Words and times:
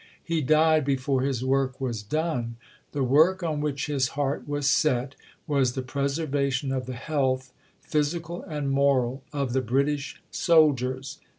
"He 0.23 0.41
died 0.41 0.83
before 0.83 1.21
his 1.21 1.45
work 1.45 1.79
was 1.79 2.01
done." 2.01 2.55
The 2.91 3.03
work 3.03 3.43
on 3.43 3.61
which 3.61 3.85
his 3.85 4.07
heart 4.17 4.47
was 4.47 4.67
set 4.67 5.13
was 5.45 5.73
the 5.73 5.83
preservation 5.83 6.71
of 6.71 6.87
the 6.87 6.95
health, 6.95 7.53
physical 7.81 8.41
and 8.45 8.71
moral, 8.71 9.21
of 9.31 9.53
the 9.53 9.61
British 9.61 10.19
soldiers. 10.31 11.19